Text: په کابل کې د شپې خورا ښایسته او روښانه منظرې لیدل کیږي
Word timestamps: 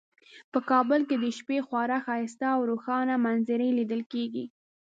په 0.51 0.59
کابل 0.69 1.01
کې 1.09 1.15
د 1.23 1.25
شپې 1.37 1.57
خورا 1.67 1.97
ښایسته 2.05 2.45
او 2.55 2.61
روښانه 2.71 3.15
منظرې 3.25 3.69
لیدل 3.79 4.01
کیږي 4.11 4.45